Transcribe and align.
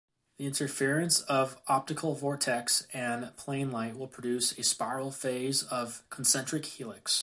The 0.39 0.47
interference 0.47 1.21
of 1.29 1.61
optical 1.67 2.15
vortex 2.15 2.87
and 2.91 3.37
plane 3.37 3.71
light 3.71 3.95
will 3.95 4.07
produce 4.07 4.49
the 4.49 4.63
spiral 4.63 5.11
phase 5.11 5.61
of 5.61 6.01
concentric 6.09 6.65
helix. 6.65 7.19